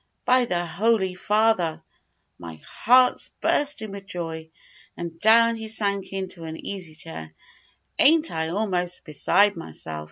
By 0.25 0.45
the 0.45 0.65
holy 0.65 1.13
father! 1.13 1.83
my 2.39 2.59
heart's 2.67 3.29
bursting 3.39 3.91
with 3.91 4.07
joy," 4.07 4.49
and 4.97 5.19
down 5.19 5.57
he 5.57 5.67
sank 5.67 6.11
into 6.11 6.43
an 6.45 6.57
easy 6.57 6.95
chair 6.95 7.29
"A'n't 7.99 8.31
I 8.31 8.47
almost 8.47 9.05
beside 9.05 9.55
myself?" 9.55 9.99